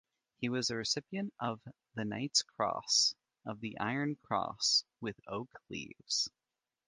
[0.39, 1.31] He was a recipient
[1.93, 3.13] the Knight's Cross
[3.45, 6.27] of the Iron Cross with Oak Leaves.